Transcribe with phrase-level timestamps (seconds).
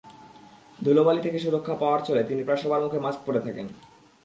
[0.79, 3.67] ধুলোবালি থেকে সুরক্ষা পাওয়ার ছলে তিনি প্রায় সময় মুখে মাস্ক পরে থাকেন।